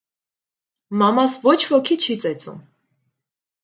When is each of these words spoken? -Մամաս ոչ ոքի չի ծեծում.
-Մամաս 1.03 1.37
ոչ 1.51 1.59
ոքի 1.77 2.01
չի 2.03 2.19
ծեծում. 2.27 2.61